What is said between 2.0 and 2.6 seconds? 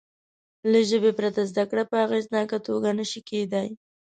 اغېزناکه